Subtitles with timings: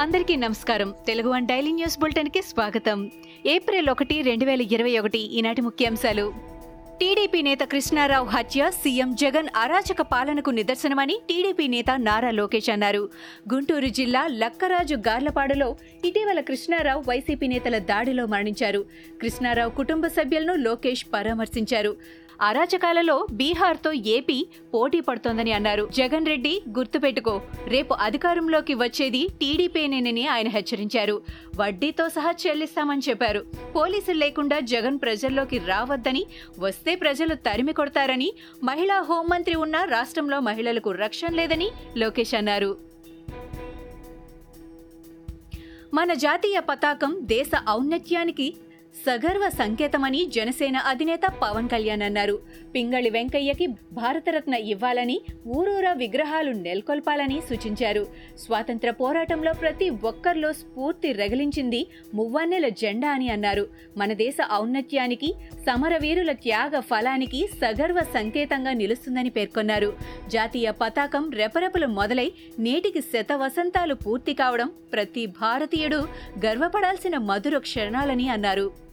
[0.00, 0.94] అందరికీ నమస్కారం.
[1.06, 3.10] Telugu one daily news బులెటిన్కి స్వాగతం.
[3.46, 6.32] ఏప్రిల్ ఒకటి రెండు వేల ఇరవై ఒకటి ఈనాటి ముఖ్యాంశాలు.
[7.00, 13.08] టీడీపీ నేత కృష్ణారావు హత్య సీఎం జగన్ అరాచక పాలనకు నిదర్శనమని టీడీపీ నేత నారా లోకేష్ అన్నారు.
[13.54, 18.84] గుంటూరు జిల్లా లక్కరాజు గార్లపాడులో ఇటీవల కృష్ణారావు వైసీపీ నేతల దాడిలో మరణించారు.
[19.22, 21.96] కృష్ణారావు కుటుంబ సభ్యులను లోకేష్ పరామర్శించారు.
[22.40, 25.88] అరాచకాలలో బీహార్తో ఏపీ పోటీ పడుతోందని అన్నారు.
[25.92, 31.22] జగన్ రెడ్డి గుర్తుపెట్టుకో రేపు అధికారంలోకి వచ్చేది టీడీపీనేనని ఆయన హెచ్చరించారు.
[31.56, 33.44] వడ్డీతో సహా చెల్లిస్తామని చెప్పారు.
[33.76, 36.26] పోలీసులు లేకుండా జగన్ ప్రజల్లోకి రావద్దని
[36.58, 42.76] వస్తే ప్రజలు తరిమి కొడతారని మహిళా హోంమంత్రి ఉన్న రాష్ట్రంలో మహిళలకు రక్షణ లేదని లోకేష్ అన్నారు.
[45.94, 48.54] మన జాతీయ పతాకం దేశ ఔన్నత్యానికి
[49.06, 52.38] సగర్వ సంకేతమని జనసేన అధినేత పవన్ కళ్యాణ్ అన్నారు.
[52.74, 58.06] పింగళి వెంకయ్యకి భారతరత్న ఇవ్వాలని ఊరూరా విగ్రహాలు నెలకొల్పాలని సూచించారు.
[58.38, 63.68] స్వాతంత్ర పోరాటంలో ప్రతి ఒక్కరిలో స్ఫూర్తి రగిలించింది మువ్వన్నెల జెండా అని అన్నారు.
[63.96, 65.34] మన దేశ ఔన్నత్యానికి
[65.66, 69.92] సమరవీరుల త్యాగ ఫలానికి సగర్వ సంకేతంగా నిలుస్తుందని పేర్కొన్నారు.
[70.28, 76.08] జాతీయ పతాకం రెపరెపలు మొదలై నేటికి శత వసంతాలు పూర్తి కావడం ప్రతి భారతీయుడు
[76.46, 78.89] గర్వపడాల్సిన మధుర క్షణాలని అన్నారు.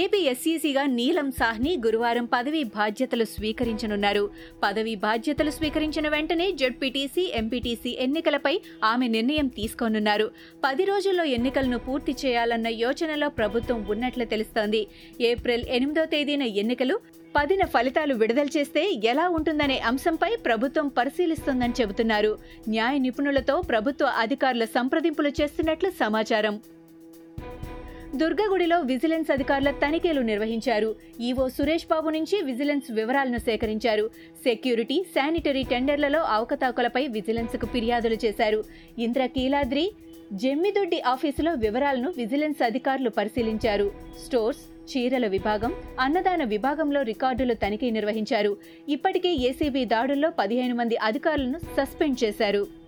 [0.00, 4.30] ఏపీఎస్సీసీగా నీలం సాహ్ని గురువారం పదవీ బాధ్యతలు స్వీకరించనున్నారు.
[4.62, 10.30] పదవీ బాధ్యతలు స్వీకరించిన వెంటనే జడ్పీటీసీ ఎంపీటీసీ ఎన్నికలపై ఆమె నిర్ణయం తీసుకోనున్నారు.
[10.64, 14.82] పది రోజుల్లో ఎన్నికలను పూర్తి చేయాలన్న యోచనలో ప్రభుత్వం ఉన్నట్లు తెలుస్తోంది.
[15.20, 16.96] ఏప్రిల్ ఎనిమిదో తేదీన ఎన్నికలు
[17.36, 22.38] పదిన ఫలితాలు విడుదల చేస్తే ఎలా ఉంటుందనే అంశంపై ప్రభుత్వం పరిశీలిస్తుందని చెబుతున్నారు.
[22.68, 26.56] న్యాయ నిపుణులతో ప్రభుత్వ అధికారుల సంప్రదింపులు చేస్తున్నట్లు సమాచారం.
[28.16, 30.94] దుర్గగుడిలో విజిలెన్స్ అధికారుల తనిఖీలు నిర్వహించారు.
[31.20, 34.10] ఈవో సురేష్ బాబు నుంచి విజిలెన్స్ వివరాలను సేకరించారు.
[34.44, 38.64] సెక్యూరిటీ శానిటరీ టెండర్లలో అవకతవకలపై విజిలెన్స్కు ఫిర్యాదులు చేశారు.
[38.98, 39.90] ఇంద్రకీలాద్రి
[40.32, 43.92] జమ్మిదొడ్డి ఆఫీసులో వివరాలను విజిలెన్స్ అధికారులు పరిశీలించారు.
[44.26, 44.60] స్టోర్స్
[44.92, 48.56] చీరల విభాగం అన్నదాన విభాగంలో రికార్డులు తనిఖీ నిర్వహించారు.
[48.88, 52.81] ఇప్పటికే ఏసీబీ దాడుల్లో పదిహేను మంది అధికారులను సస్పెండ్ చేశారు.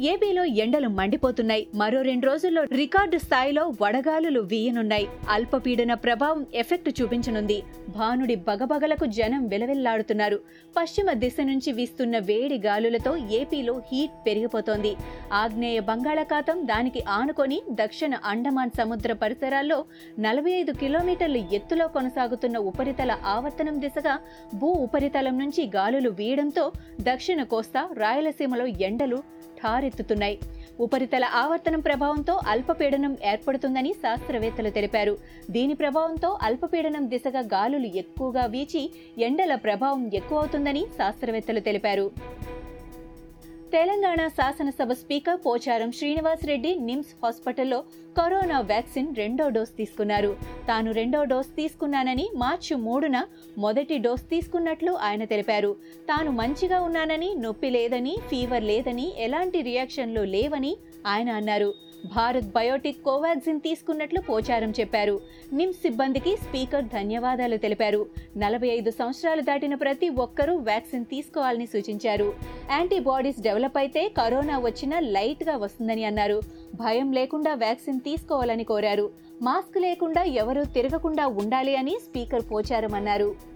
[0.00, 1.68] ఏపీలో ఎండలు మండిపోతున్నాయి.
[1.74, 5.08] మరో రెండు రోజుల్లో రికార్డు స్థాయిలో వడగాలులు వీయనున్నాయి.
[5.28, 7.62] అల్పపీడన ప్రభావం ఎఫెక్ట్ చూపించనుంది.
[7.88, 10.40] భానుడి బగబగలకు జనం విలవిల్లాడుతున్నారు.
[10.76, 14.96] పశ్చిమ దిశ నుంచి వీస్తున్న వేడి గాలులతో ఏపీలో హీట్ పెరిగిపోతోంది.
[15.32, 19.84] ఆగ్నేయ బంగాళాఖాతం దానికి ఆనుకొని దక్షిణ అండమాన్ సముద్ర పరిసరాల్లో
[20.18, 24.18] నలభై ఐదు కిలోమీటర్ల ఎత్తులో కొనసాగుతున్న ఉపరితల ఆవర్తనం దిశగా
[24.54, 29.22] భూ ఉపరితలం నుంచి గాలులు వీయడంతో దక్షిణ కోస్తా రాయలసీమలో ఎండలు
[29.62, 30.36] ఠారెత్తుతున్నాయి
[30.80, 35.14] ఉపరితల ఆవర్తనం ప్రభావంతో అల్పపీడనం ఏర్పడుతుందని శాస్త్రవేత్తలు తెలిపారు.
[35.50, 38.82] దీని ప్రభావంతో అల్పపీడనం దిశగా గాలులు ఎక్కువగా వీచి
[39.28, 42.06] ఎండల ప్రభావం ఎక్కువవుతుందని శాస్త్రవేత్తలు తెలిపారు.
[43.74, 47.78] తెలంగాణ శాసనసభ స్పీకర్ పోచారం శ్రీనివాస్ రెడ్డి నిమ్స్ హాస్పిటల్లో
[48.18, 50.32] కరోనా వ్యాక్సిన్ రెండో డోస్ తీసుకున్నారు.
[50.68, 53.18] తాను రెండో డోస్ తీసుకున్నానని మార్చి మూడున
[53.58, 55.70] మొదటి డోస్ తీసుకున్నట్లు ఆయన తెలిపారు.
[56.10, 60.74] తాను మంచిగా ఉన్నానని నొప్పి లేదని ఫీవర్ లేదని ఎలాంటి రియాక్షన్లు లేవని
[61.06, 61.70] ఆయన అన్నారు.
[62.04, 65.20] భారత్ బయోటిక్ కోవాక్సిన్ తీసుకున్నట్లు పోచారం చెప్పారు.
[65.52, 68.06] నిమ్స్ సిబ్బందికి స్పీకర్ ధన్యవాదాలు తెలిపారు.
[68.36, 72.34] నలభై ఐదు సంవత్సరాలు దాటిన ప్రతి ఒక్కరూ వ్యాక్సిన్ తీసుకోవాలని సూచించారు.
[72.70, 76.42] యాంటీబాడీస్ డెవలప్ అయితే కరోనా వచ్చినా లైట్గా వస్తుందని అన్నారు.
[76.74, 79.10] భయం లేకుండా వ్యాక్సిన్ తీసుకోవాలని కోరారు.
[79.42, 83.52] మాస్క్ లేకుండా ఎవరూ తిరగకుండా ఉండాలి అని స్పీకర్ పోచారం అన్నారు.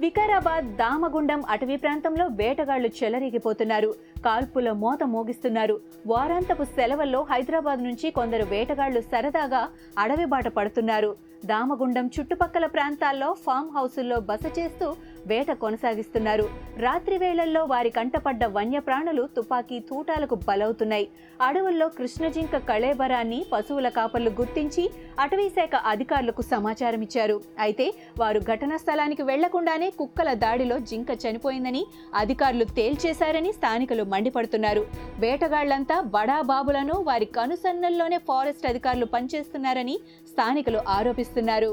[0.00, 3.94] వికారాబాద్ దామగుండం అటవీ ప్రాంతంలో వేటగాళ్ళు చెలరేగిపోతున్నారు.
[4.26, 5.76] కాల్పుల మోత మోగిస్తున్నారు.
[6.06, 9.62] వారాంతపు సెలవుల్లో హైదరాబాద్ నుంచి కొందరు వేటగాళ్ళు సరదాగా
[9.98, 11.16] అడవి బాట పడుతున్నారు.
[11.46, 14.86] దామగుండం చుట్టుపక్కల ప్రాంతాల్లో ఫామ్ హౌసుల్లో బస చేస్తూ
[15.30, 16.46] వేట కొనసాగిస్తున్నారు.
[16.84, 21.06] రాత్రి వేళల్లో వారి కంటపడ్డ వన్యప్రాణులు తుపాకీ తూటాలకు బలవుతున్నాయి.
[21.46, 24.84] అడవుల్లో కృష్ణజింక కళేబరాన్ని పశువుల కాపర్లు గుర్తించి
[25.24, 27.36] అటవీశాఖ అధికారులకు సమాచారం ఇచ్చారు.
[27.66, 27.86] అయితే
[28.18, 31.82] వారు ఘటనా స్థలానికి వెళ్ళకుండానే కుక్కల దాడిలో జింక చనిపోయిందని
[32.22, 34.84] అధికారులు తేల్చేశారని స్థానికులు మండిపడుతున్నారు.
[35.24, 39.98] వేటగాళ్ళంతా బడా బాబులను వారి కనుసన్నల్లోనే ఫారెస్ట్ అధికారులు పనిచేస్తున్నారని
[40.32, 41.72] స్థానికులు ఆరోపిస్తున్నారు.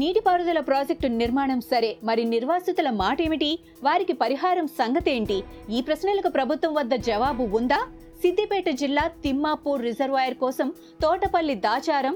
[0.00, 3.48] నీటిపారుదల ప్రాజెక్టు నిర్మాణం సరే మరి నిర్వాసితుల మాట ఏమిటి
[3.82, 5.38] వారికి పరిహారం సంగతేంటి?
[5.70, 7.78] ఈ ప్రశ్నలకు ప్రభుత్వం వద్ద జవాబు ఉందా?
[8.22, 10.68] సిద్దిపేట జిల్లా తిమ్మాపూర్ రిజర్వాయర్ కోసం
[11.02, 12.14] తోటపల్లి దాచారం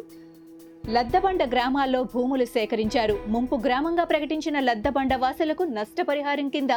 [0.94, 3.14] లద్దబండ గ్రామాల్లో భూములు సేకరించారు.
[3.32, 6.72] ముంపు గ్రామంగా ప్రకటించిన లద్దబండ వాసులకు నష్టపరిహారం కింద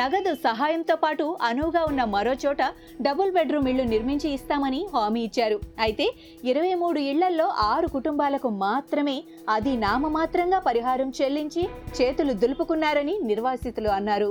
[0.00, 2.62] నగదు సహాయంతో పాటు అనువుగా ఉన్న మరో చోట
[3.06, 5.58] డబుల్ బెడ్రూమ్ ఇళ్ళు నిర్మించి ఇస్తామని హామీ ఇచ్చారు.
[5.86, 6.06] అయితే
[6.50, 9.16] ఇరవై మూడు ఇళ్ళలో ఆరు కుటుంబాలకు మాత్రమే
[9.56, 11.64] అది నామమాత్రంగా పరిహారం చెల్లించి
[11.98, 14.30] చేతులు దులుపుకున్నారని నిర్వాసితులు అన్నారు.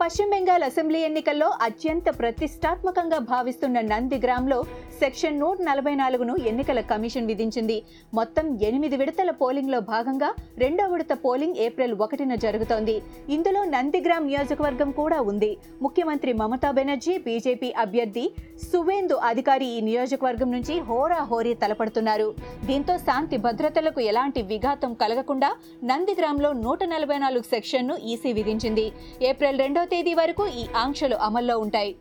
[0.00, 4.58] పశ్చిమ బెంగాల్ అసెంబ్లీ ఎన్నికల్లో అత్యంత ప్రతిష్టాత్మకంగా భావిస్తున్న నందిగ్రామ్లో
[5.00, 7.76] సెక్షన్ నూట నలభై నాలుగును ఎన్నికల కమిషన్ విధించింది.
[8.18, 10.28] మొత్తం ఎనిమిది విడతల పోలింగ్లో భాగంగా
[10.62, 12.96] రెండో విడత పోలింగ్ ఏప్రిల్ ఒకటిన జరుగుతోంది.
[13.36, 15.50] ఇందులో నందిగ్రామ్ నియోజకవర్గం కూడా ఉంది.
[15.84, 18.24] ముఖ్యమంత్రి మమతా బెనర్జీ బీజేపీ అభ్యర్థి
[18.68, 22.28] సువేందు అధికారి ఈ నియోజకవర్గం నుంచి హోరాహోరీ తలపడుతున్నారు.
[22.70, 25.52] దీంతో శాంతి భద్రతలకు ఎలాంటి విఘాతం కలగకుండా
[25.92, 28.86] నందిగ్రామ్లో నూట నలభై నాలుగు సెక్షన్ను ఈసీ విధించింది.
[29.32, 31.92] ఏప్రిల్ రెండో తేదీ వరకు ఈ ఆంక్షలు అమల్లో ఉంటాయి.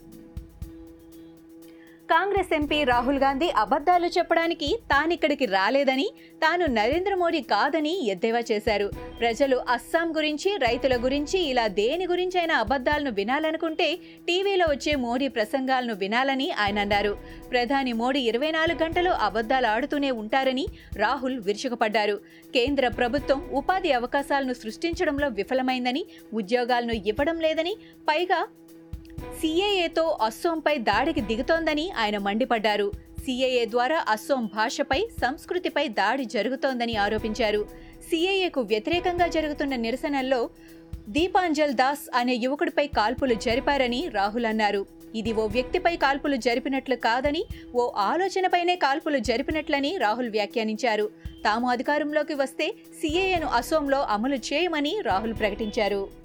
[2.11, 6.05] కాంగ్రెస్ ఎంపీ రాహుల్ గాంధీ అబద్ధాలు చెప్పడానికి తానిక్కడికి రాలేదని
[6.43, 8.87] తాను నరేంద్ర మోడీ కాదని ఎద్దేవా చేశారు.
[9.19, 13.87] ప్రజలు అస్సాం గురించి రైతుల గురించి ఇలా దేని గురించైనా అబద్ధాలను వినాలనుకుంటే
[14.27, 17.17] టీవీలో వచ్చే మోడీ ప్రసంగాలను వినాలని ఆయన అన్నారు.
[17.51, 20.65] ప్రధాని మోడీ ఇరవై నాలుగు గంటలు అబద్ధాలు ఆడుతూనే ఉంటారని
[20.95, 22.17] రాహుల్ విరుచుకుపడ్డారు.
[22.53, 27.75] కేంద్ర ప్రభుత్వం ఉపాధి అవకాశాలను సృష్టించడంలో విఫలమైందని ఉద్యోగాలను ఇవ్వడం లేదని
[28.09, 28.39] పైగా
[29.41, 32.91] సీఏఏతో అస్సోంపై దాడికి దిగుతోందని ఆయన మండిపడ్డారు.
[33.25, 37.67] సీఏఏ ద్వారా అస్సోం భాషపై సంస్కృతిపై దాడి జరుగుతోందని ఆరోపించారు.
[38.09, 40.49] సీఏఏకు వ్యతిరేకంగా జరుగుతున్న నిరసనల్లో
[41.09, 44.85] దీపాంజల్ దాస్ అనే యువకుడిపై కాల్పులు జరిపారని రాహుల్ అన్నారు.
[45.15, 47.45] ఇది ఓ వ్యక్తిపై కాల్పులు జరిపినట్లు కాదని
[47.75, 51.09] ఓ ఆలోచనపైనే కాల్పులు జరిపినట్లని రాహుల్ వ్యాఖ్యానించారు.
[51.45, 56.24] తాము అధికారంలోకి వస్తే సీఏఏను అసోంలో అమలు చేయమని రాహుల్ ప్రకటించారు.